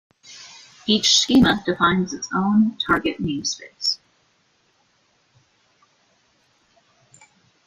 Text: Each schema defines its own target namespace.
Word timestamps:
Each 0.87 1.15
schema 1.15 1.61
defines 1.63 2.11
its 2.11 2.27
own 2.33 2.75
target 2.79 3.21
namespace. 3.21 3.99